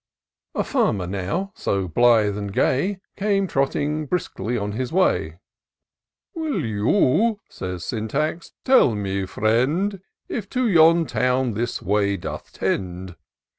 A 0.55 0.63
farmer 0.63 1.05
now, 1.05 1.51
so 1.55 1.87
blithe 1.87 2.35
and 2.35 2.51
gay, 2.51 2.99
Came 3.15 3.45
trotting 3.45 4.07
briskly 4.07 4.57
on 4.57 4.71
his 4.71 4.91
way." 4.91 5.37
Will 6.33 6.65
you," 6.65 7.39
says 7.51 7.83
Sjoitax," 7.83 8.53
teU 8.65 8.95
me 8.95 9.27
friend, 9.27 10.01
If 10.27 10.49
to 10.57 10.67
yon 10.67 11.05
town 11.05 11.53
this 11.53 11.83
way 11.83 12.17
doth 12.17 12.51
tend 12.51 13.15